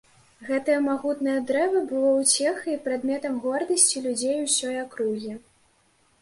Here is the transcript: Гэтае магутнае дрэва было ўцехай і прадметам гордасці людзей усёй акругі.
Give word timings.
Гэтае 0.45 0.77
магутнае 0.85 1.35
дрэва 1.51 1.83
было 1.91 2.09
ўцехай 2.19 2.71
і 2.77 2.79
прадметам 2.87 3.37
гордасці 3.45 4.03
людзей 4.07 4.41
усёй 4.49 4.75
акругі. 4.87 5.37